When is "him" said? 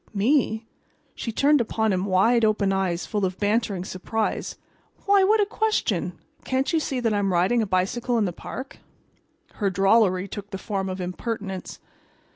1.93-2.05